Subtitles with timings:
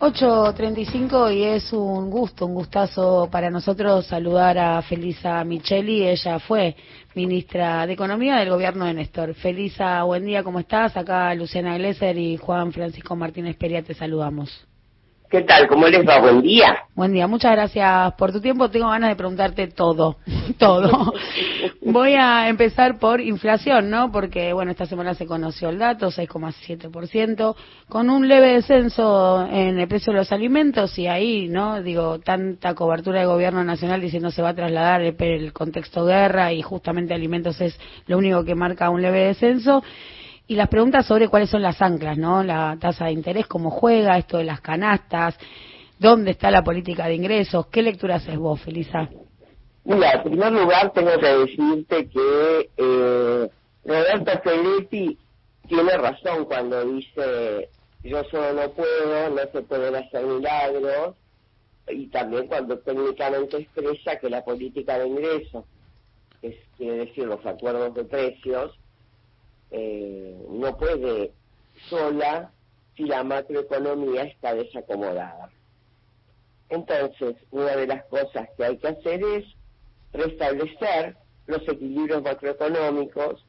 [0.00, 6.06] 8.35 y es un gusto, un gustazo para nosotros saludar a Felisa Micheli.
[6.06, 6.76] Ella fue
[7.16, 9.34] ministra de Economía del gobierno de Néstor.
[9.34, 10.96] Felisa, buen día, ¿cómo estás?
[10.96, 14.67] Acá Luciana Glesser y Juan Francisco Martínez Peria te saludamos.
[15.30, 15.68] ¿Qué tal?
[15.68, 16.20] ¿Cómo les va?
[16.20, 16.84] Buen día.
[16.94, 18.70] Buen día, muchas gracias por tu tiempo.
[18.70, 20.16] Tengo ganas de preguntarte todo,
[20.58, 21.12] todo.
[21.82, 24.10] Voy a empezar por inflación, ¿no?
[24.10, 27.54] Porque, bueno, esta semana se conoció el dato, 6,7%,
[27.90, 31.82] con un leve descenso en el precio de los alimentos y ahí, ¿no?
[31.82, 36.54] Digo, tanta cobertura del gobierno nacional diciendo se va a trasladar el, el contexto guerra
[36.54, 39.82] y justamente alimentos es lo único que marca un leve descenso
[40.48, 42.42] y las preguntas sobre cuáles son las anclas, ¿no?
[42.42, 45.38] La tasa de interés, cómo juega, esto de las canastas,
[45.98, 49.10] dónde está la política de ingresos, ¿qué lectura haces vos, Felisa?
[49.84, 53.50] Mira, en primer lugar tengo que decirte que eh,
[53.84, 55.16] Roberto Felipe
[55.68, 57.68] tiene razón cuando dice
[58.02, 61.14] yo solo no puedo, no se pueden hacer milagros,
[61.88, 65.64] y también cuando técnicamente expresa que la política de ingresos,
[66.40, 68.72] es, quiere decir los acuerdos de precios,
[69.70, 71.32] eh, no puede
[71.88, 72.50] sola
[72.96, 75.50] si la macroeconomía está desacomodada.
[76.68, 79.44] Entonces, una de las cosas que hay que hacer es
[80.12, 83.44] restablecer los equilibrios macroeconómicos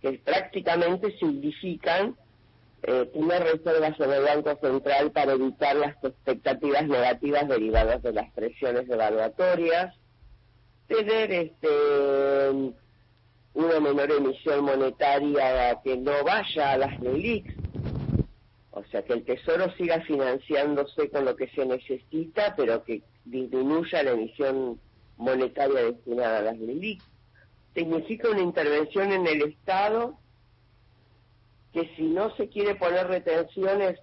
[0.00, 2.16] que prácticamente significan
[2.82, 8.32] eh, tener reservas en el Banco Central para evitar las expectativas negativas derivadas de las
[8.32, 9.94] presiones evaluatorias,
[10.88, 12.72] tener este
[13.54, 17.54] una menor emisión monetaria que no vaya a las LELIX,
[18.70, 24.02] o sea, que el Tesoro siga financiándose con lo que se necesita, pero que disminuya
[24.02, 24.80] la emisión
[25.18, 27.04] monetaria destinada a las LELIX.
[27.74, 30.18] Significa una intervención en el Estado
[31.72, 33.98] que si no se quiere poner retenciones,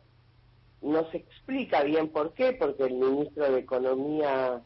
[0.81, 4.61] no se explica bien por qué, porque el ministro de Economía,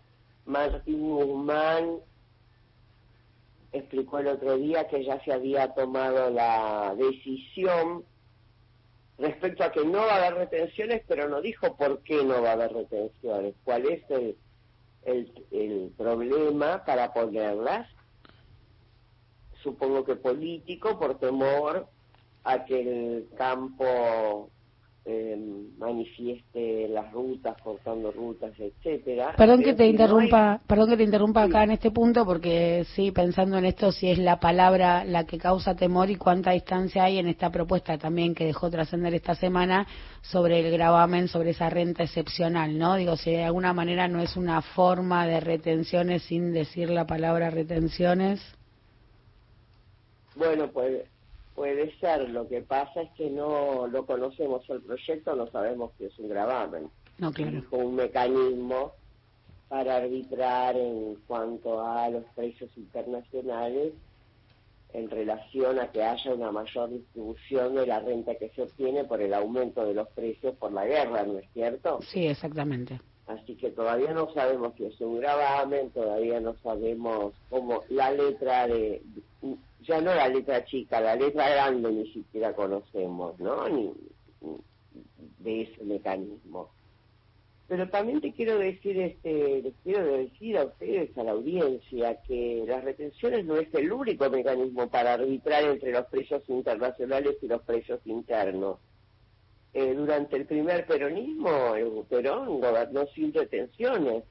[0.45, 1.97] Martín Guzmán,
[3.74, 8.06] explicó el otro día que ya se había tomado la decisión
[9.18, 12.52] respecto a que no va a haber retenciones, pero no dijo por qué no va
[12.52, 14.38] a haber retenciones, cuál es el,
[15.52, 17.90] el, problema para ponerlas.
[19.62, 21.88] Supongo que político, por temor
[22.44, 24.50] a que el campo
[25.06, 25.38] eh,
[25.78, 29.34] manifieste las rutas, cortando rutas, etcétera.
[29.36, 33.58] Perdón que te interrumpa, perdón que te interrumpa acá en este punto, porque sí, pensando
[33.58, 37.28] en esto, si es la palabra la que causa temor y cuánta distancia hay en
[37.28, 39.86] esta propuesta también que dejó trascender esta semana
[40.22, 42.96] sobre el gravamen, sobre esa renta excepcional, ¿no?
[42.96, 47.50] Digo, si de alguna manera no es una forma de retenciones sin decir la palabra
[47.50, 48.41] retenciones.
[50.35, 51.12] Bueno, pues
[51.56, 56.08] Puede ser, lo que pasa es que no lo conocemos el proyecto, no sabemos que
[56.08, 56.90] es un gravamen.
[57.19, 57.64] No, claro.
[57.72, 58.94] un mecanismo
[59.69, 63.94] para arbitrar en cuanto a los precios internacionales
[64.94, 69.22] en relación a que haya una mayor distribución de la renta que se obtiene por
[69.22, 72.00] el aumento de los precios por la guerra, ¿no es cierto?
[72.03, 73.00] Sí, exactamente.
[73.25, 78.68] Así que todavía no sabemos si es un gravamen, todavía no sabemos cómo la letra
[78.68, 79.02] de,
[79.84, 83.68] ya no la letra chica, la letra grande ni siquiera conocemos, ¿no?
[83.70, 83.94] Ni,
[85.40, 86.70] de ese mecanismo.
[87.68, 92.64] Pero también te quiero decir, este, les quiero decir a ustedes, a la audiencia, que
[92.68, 97.62] las retenciones no es el único mecanismo para arbitrar entre los precios internacionales y los
[97.62, 98.80] precios internos.
[99.74, 104.24] Eh, durante el primer peronismo, el Perón gobernó sin retenciones,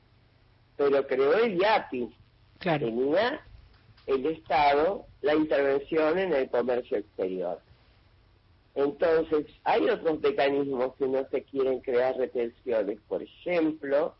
[0.77, 2.15] pero creó el IAPI.
[2.59, 2.87] Claro.
[2.87, 3.41] Tenía
[4.07, 7.61] el Estado la intervención en el comercio exterior.
[8.75, 12.99] Entonces, hay otros mecanismos que no se quieren crear retenciones.
[13.07, 14.15] Por ejemplo,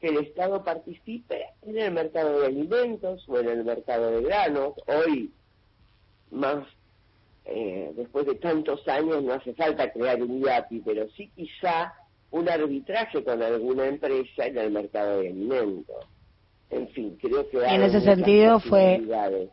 [0.00, 4.74] que el Estado participe en el mercado de alimentos o en el mercado de granos.
[4.86, 5.32] Hoy,
[6.30, 6.64] más
[7.44, 11.94] eh, después de tantos años, no hace falta crear un IAPI, pero sí quizá
[12.30, 16.06] un arbitraje con alguna empresa en el mercado de alimentos
[16.70, 19.00] en fin, creo que y en ese sentido fue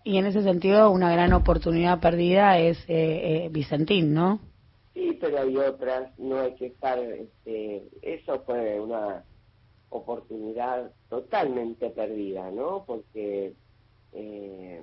[0.04, 4.40] y en ese sentido una gran oportunidad perdida es eh, eh, Vicentín, ¿no?
[4.94, 9.24] Sí, pero hay otras, no hay que estar, este, eso fue una
[9.90, 12.84] oportunidad totalmente perdida, ¿no?
[12.86, 13.54] Porque
[14.12, 14.82] eh,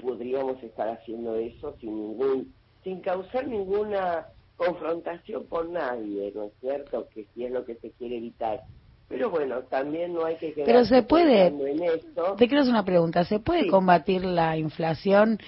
[0.00, 2.54] podríamos estar haciendo eso sin ningún,
[2.84, 7.08] sin causar ninguna confrontación por nadie, ¿no es cierto?
[7.14, 8.62] Que si es lo que se quiere evitar
[9.12, 11.52] pero bueno, también no hay que quedar Pero se puede,
[12.38, 15.38] te quiero hacer una pregunta, ¿se puede combatir la inflación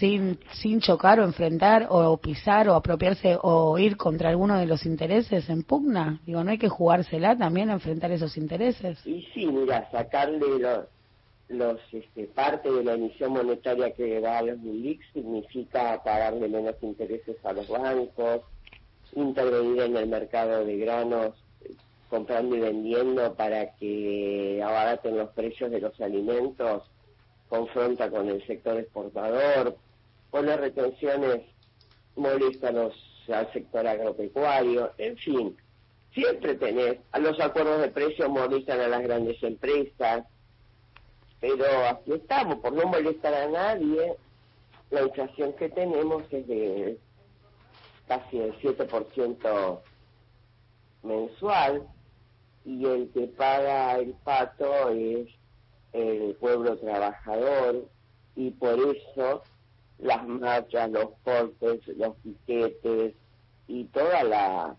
[0.00, 4.86] sin, sin chocar o enfrentar o pisar o apropiarse o ir contra alguno de los
[4.86, 6.22] intereses en pugna?
[6.24, 9.06] Digo, ¿no hay que jugársela también a enfrentar esos intereses?
[9.06, 10.86] Y sí, mira, sacarle los,
[11.48, 16.76] los este, parte de la emisión monetaria que da a los MILIX significa pagarle menos
[16.80, 18.40] intereses a los bancos,
[19.14, 21.43] intervenir en el mercado de granos
[22.14, 26.84] comprando y vendiendo para que abaraten los precios de los alimentos,
[27.48, 29.76] confronta con el sector exportador,
[30.30, 31.40] pone retenciones
[32.14, 35.56] molesta al sector agropecuario, en fin,
[36.12, 40.24] siempre tenés, a los acuerdos de precios molestan a las grandes empresas,
[41.40, 44.14] pero aquí estamos, por no molestar a nadie,
[44.90, 46.96] la inflación que tenemos es de
[48.06, 49.80] casi el 7%
[51.02, 51.88] mensual
[52.64, 55.28] y el que paga el pato es
[55.92, 57.88] el pueblo trabajador
[58.36, 59.42] y por eso
[59.98, 63.14] las marchas, los cortes, los piquetes
[63.68, 64.76] y todas la,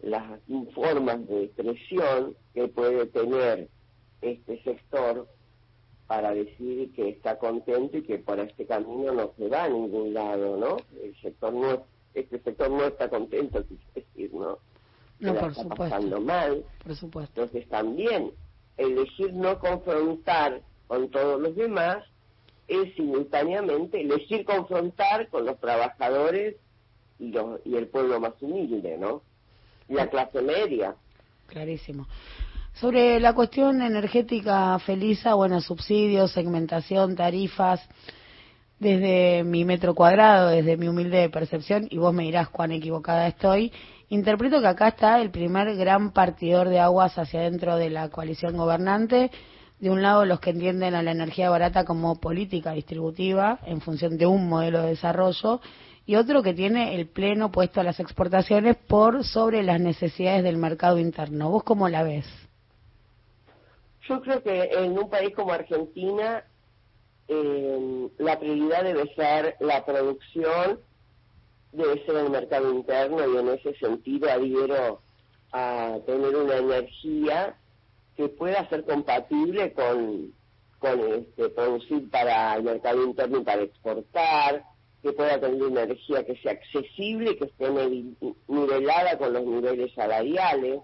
[0.00, 0.40] las
[0.74, 3.68] formas de expresión que puede tener
[4.22, 5.28] este sector
[6.06, 10.12] para decir que está contento y que por este camino no se va a ningún
[10.12, 10.76] lado, ¿no?
[11.00, 11.84] El sector no,
[12.14, 13.62] este sector no está contento,
[15.20, 15.34] ¿no?
[15.34, 16.64] Por está pasando mal.
[16.82, 17.42] Por supuesto.
[17.42, 18.32] Entonces también
[18.76, 22.04] elegir no confrontar con todos los demás
[22.66, 26.56] es simultáneamente elegir confrontar con los trabajadores
[27.18, 29.22] y, los, y el pueblo más humilde, ¿no?
[29.88, 30.94] Y la clase media.
[31.46, 32.06] Clarísimo.
[32.74, 37.86] Sobre la cuestión energética, Felisa, bueno, subsidios, segmentación, tarifas,
[38.78, 43.72] desde mi metro cuadrado, desde mi humilde percepción, y vos me dirás cuán equivocada estoy,
[44.10, 48.56] interpreto que acá está el primer gran partidor de aguas hacia dentro de la coalición
[48.56, 49.30] gobernante.
[49.78, 54.18] De un lado, los que entienden a la energía barata como política distributiva en función
[54.18, 55.60] de un modelo de desarrollo,
[56.04, 60.56] y otro que tiene el pleno puesto a las exportaciones por sobre las necesidades del
[60.56, 61.50] mercado interno.
[61.50, 62.26] ¿Vos cómo la ves?
[64.08, 66.44] Yo creo que en un país como Argentina
[67.28, 70.80] eh, la prioridad debe ser la producción,
[71.72, 75.00] debe ser el mercado interno y en ese sentido adhiero
[75.52, 77.56] a tener una energía
[78.16, 80.32] que pueda ser compatible con,
[80.78, 84.64] con este, producir para el mercado interno y para exportar,
[85.02, 87.70] que pueda tener una energía que sea accesible, que esté
[88.48, 90.80] nivelada con los niveles salariales,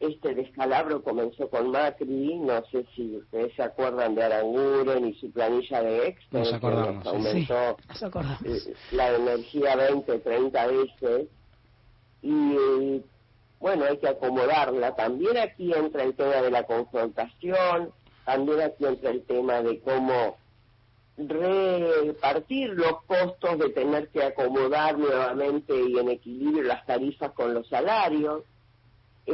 [0.00, 5.30] este descalabro comenzó con Macri, no sé si ustedes se acuerdan de Aranguren y su
[5.30, 7.76] planilla de extra, nos acordamos, que aumentó
[8.92, 11.28] la energía 20, 30 veces,
[12.22, 13.02] y
[13.60, 14.96] bueno, hay que acomodarla.
[14.96, 17.92] También aquí entra el tema de la confrontación,
[18.24, 20.36] también aquí entra el tema de cómo
[21.18, 27.68] repartir los costos de tener que acomodar nuevamente y en equilibrio las tarifas con los
[27.68, 28.44] salarios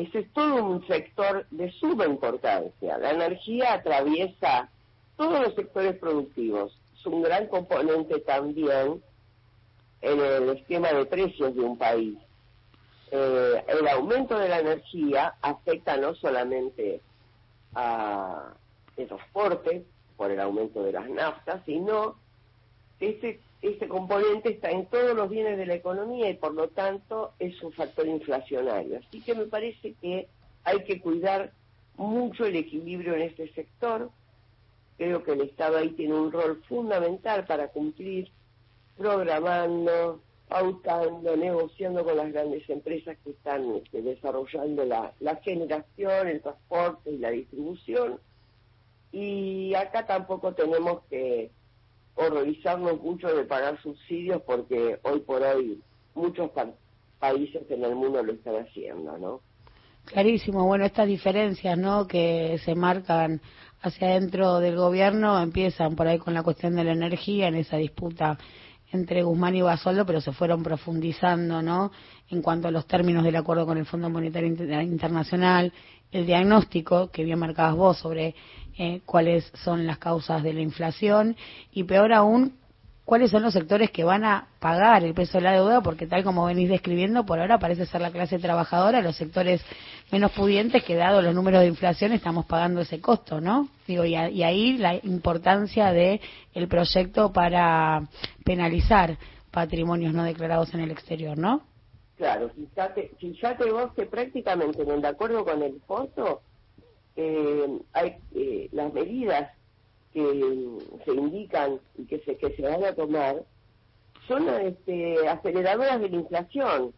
[0.00, 2.98] ese es todo un sector de suma importancia.
[2.98, 4.68] La energía atraviesa
[5.16, 6.78] todos los sectores productivos.
[6.98, 9.02] Es un gran componente también
[10.02, 12.18] en el esquema de precios de un país.
[13.10, 17.00] Eh, el aumento de la energía afecta no solamente
[17.74, 18.52] a
[18.96, 19.84] el transporte
[20.16, 22.16] por el aumento de las naftas, sino
[23.00, 27.32] este este componente está en todos los bienes de la economía y por lo tanto
[27.38, 28.98] es un factor inflacionario.
[28.98, 30.28] Así que me parece que
[30.64, 31.52] hay que cuidar
[31.96, 34.10] mucho el equilibrio en este sector.
[34.98, 38.30] Creo que el Estado ahí tiene un rol fundamental para cumplir,
[38.96, 46.40] programando, pautando, negociando con las grandes empresas que están este, desarrollando la, la generación, el
[46.40, 48.20] transporte y la distribución.
[49.12, 51.50] Y acá tampoco tenemos que
[52.16, 55.80] horrorizarnos mucho de pagar subsidios porque hoy por hoy
[56.14, 56.50] muchos
[57.18, 59.40] países en el mundo lo están haciendo, ¿no?
[60.06, 62.06] Clarísimo, bueno, estas diferencias, ¿no?
[62.06, 63.40] Que se marcan
[63.82, 67.76] hacia dentro del gobierno empiezan por ahí con la cuestión de la energía, en esa
[67.76, 68.38] disputa
[68.92, 71.90] entre Guzmán y Basoldo, pero se fueron profundizando, ¿no?
[72.30, 75.72] En cuanto a los términos del acuerdo con el Fondo Monetario Internacional,
[76.12, 78.34] el diagnóstico que bien marcabas vos sobre
[78.78, 81.36] eh, cuáles son las causas de la inflación
[81.72, 82.54] y peor aún
[83.06, 86.24] cuáles son los sectores que van a pagar el peso de la deuda, porque tal
[86.24, 89.64] como venís describiendo, por ahora parece ser la clase trabajadora, los sectores
[90.10, 93.68] menos pudientes, que dado los números de inflación estamos pagando ese costo, ¿no?
[93.86, 96.20] Digo, y, ahí la importancia de
[96.52, 98.02] el proyecto para
[98.44, 99.16] penalizar
[99.52, 101.62] patrimonios no declarados en el exterior, ¿no?
[102.16, 106.40] Claro, fíjate, fíjate vos que prácticamente de acuerdo con el fondo,
[107.14, 109.55] eh, hay eh, las medidas
[110.16, 113.42] que se indican y que se, que se van a tomar
[114.26, 116.94] son este, aceleradoras de la inflación.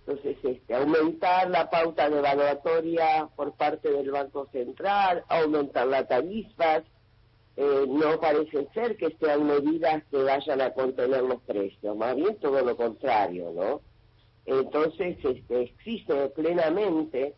[0.00, 6.82] Entonces, este, aumentar la pauta de evaluatoria por parte del Banco Central, aumentar las tarifas,
[7.56, 12.36] eh, no parece ser que sean medidas que vayan a contener los precios, más bien
[12.40, 13.80] todo lo contrario, ¿no?
[14.46, 17.34] Entonces, este, existe plenamente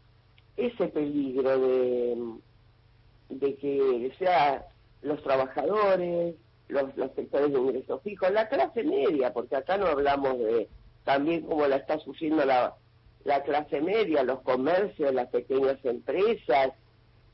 [0.56, 2.16] ese peligro de,
[3.28, 4.66] de que sea
[5.02, 6.34] los trabajadores,
[6.68, 10.68] los, los sectores de ingresos fijos, la clase media, porque acá no hablamos de
[11.04, 12.74] también como la está sufriendo la,
[13.24, 16.72] la clase media, los comercios, las pequeñas empresas,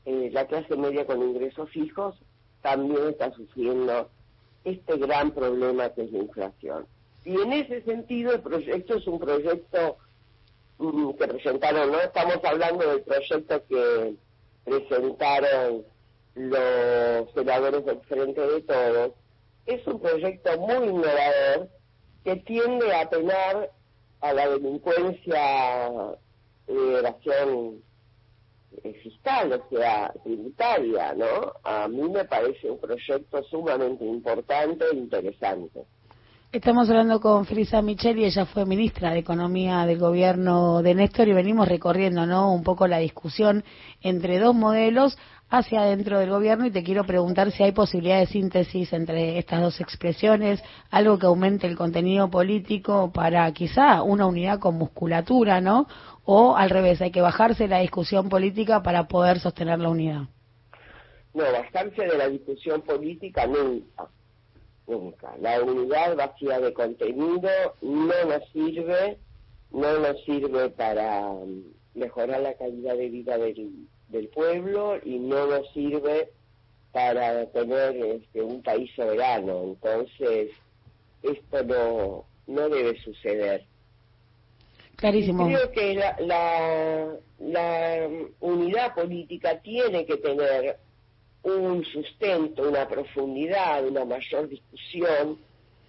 [0.05, 2.15] eh, la clase media con ingresos fijos,
[2.61, 4.09] también está sufriendo
[4.63, 6.87] este gran problema que es la inflación.
[7.25, 9.97] Y en ese sentido el proyecto es un proyecto
[10.77, 14.15] mm, que presentaron, no estamos hablando del proyecto que
[14.63, 15.83] presentaron
[16.37, 19.11] los senadores del Frente de Todos,
[19.65, 21.69] es un proyecto muy innovador
[22.23, 23.71] que tiende a apelar
[24.21, 26.15] a la delincuencia
[26.67, 27.81] de evasión
[28.83, 31.53] eh, fiscal, o sea, tributaria, ¿no?
[31.63, 35.85] A mí me parece un proyecto sumamente importante e interesante.
[36.53, 41.33] Estamos hablando con Frisa Micheli, ella fue ministra de Economía del gobierno de Néstor y
[41.33, 42.53] venimos recorriendo ¿no?
[42.53, 43.65] un poco la discusión
[44.01, 45.17] entre dos modelos
[45.49, 49.59] hacia adentro del gobierno y te quiero preguntar si hay posibilidad de síntesis entre estas
[49.59, 55.85] dos expresiones, algo que aumente el contenido político para quizá una unidad con musculatura, ¿no?
[56.23, 60.21] O al revés, hay que bajarse la discusión política para poder sostener la unidad.
[61.33, 64.09] No, bajarse de la discusión política nunca
[64.87, 65.35] nunca.
[65.39, 67.49] La unidad vacía de contenido
[67.81, 69.17] no nos sirve,
[69.71, 71.63] no nos sirve para um,
[71.93, 76.31] mejorar la calidad de vida del, del pueblo y no nos sirve
[76.91, 79.63] para tener este, un país soberano.
[79.63, 80.51] Entonces,
[81.21, 83.65] esto no, no debe suceder.
[84.95, 85.45] Clarísimo.
[85.45, 87.07] creo que la, la,
[87.39, 90.79] la unidad política tiene que tener
[91.47, 95.37] un sustento, una profundidad, una mayor discusión,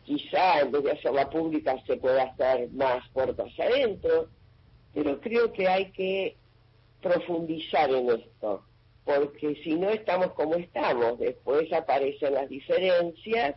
[0.05, 4.29] quizá en vez de hacerla pública se pueda hacer más puertas adentro,
[4.95, 6.37] pero creo que hay que
[7.03, 8.65] profundizar en esto,
[9.05, 13.57] porque si no estamos como estamos, después aparecen las diferencias,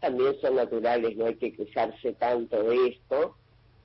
[0.00, 3.36] también son naturales, no hay que quejarse tanto de esto,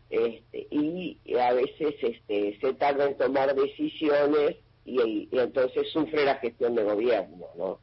[0.09, 4.55] este, y a veces este, se tarda en tomar decisiones
[4.87, 7.79] y, entonces sufre la gestión de gobierno, ¿no?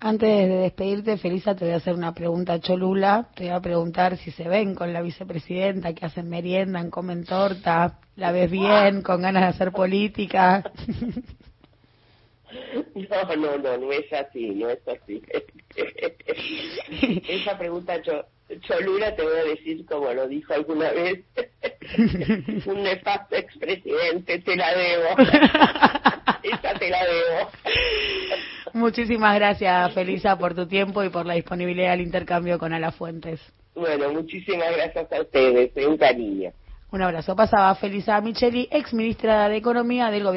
[0.00, 3.30] Antes de despedirte, Felisa, te voy a hacer una pregunta cholula.
[3.34, 7.98] Te voy a preguntar si se ven con la vicepresidenta, que hacen merienda, comen torta,
[8.14, 10.62] la ves bien, con ganas de hacer política.
[12.94, 15.22] No, no, no, no es así, no es así.
[17.28, 18.00] Esa pregunta
[18.60, 21.24] Cholula te voy a decir como lo dijo alguna vez
[22.66, 25.08] un nefasto expresidente, te la debo.
[26.42, 27.50] Esa te la debo.
[28.74, 33.40] Muchísimas gracias, Felisa, por tu tiempo y por la disponibilidad al intercambio con Alafuentes.
[33.74, 36.52] Bueno, muchísimas gracias a ustedes, un cariño.
[36.90, 37.36] Un abrazo.
[37.36, 40.36] Pasaba Felisa Micheli, ex ministra de Economía del Gobierno.